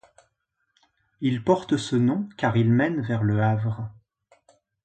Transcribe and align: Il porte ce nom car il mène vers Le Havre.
Il 1.21 1.43
porte 1.43 1.77
ce 1.77 1.95
nom 1.95 2.27
car 2.35 2.57
il 2.57 2.71
mène 2.73 3.01
vers 3.01 3.21
Le 3.21 3.39
Havre. 3.43 3.93